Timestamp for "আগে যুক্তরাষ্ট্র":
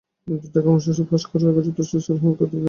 1.51-2.03